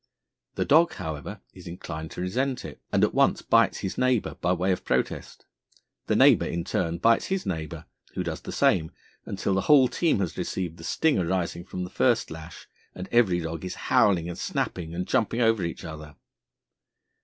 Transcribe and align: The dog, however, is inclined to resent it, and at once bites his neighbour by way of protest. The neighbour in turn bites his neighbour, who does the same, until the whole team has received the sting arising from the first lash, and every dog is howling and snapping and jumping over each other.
The 0.55 0.65
dog, 0.65 0.93
however, 0.93 1.41
is 1.53 1.67
inclined 1.67 2.09
to 2.09 2.21
resent 2.21 2.65
it, 2.65 2.81
and 2.91 3.03
at 3.03 3.13
once 3.13 3.43
bites 3.43 3.81
his 3.81 3.99
neighbour 3.99 4.33
by 4.41 4.51
way 4.51 4.71
of 4.71 4.83
protest. 4.83 5.45
The 6.07 6.15
neighbour 6.15 6.47
in 6.47 6.63
turn 6.63 6.97
bites 6.97 7.27
his 7.27 7.45
neighbour, 7.45 7.85
who 8.15 8.23
does 8.23 8.41
the 8.41 8.51
same, 8.51 8.89
until 9.27 9.53
the 9.53 9.61
whole 9.61 9.87
team 9.87 10.17
has 10.19 10.39
received 10.39 10.77
the 10.77 10.83
sting 10.83 11.19
arising 11.19 11.65
from 11.65 11.83
the 11.83 11.91
first 11.91 12.31
lash, 12.31 12.67
and 12.95 13.07
every 13.11 13.41
dog 13.41 13.63
is 13.63 13.75
howling 13.91 14.27
and 14.27 14.39
snapping 14.39 14.95
and 14.95 15.05
jumping 15.05 15.39
over 15.41 15.63
each 15.63 15.85
other. 15.85 16.15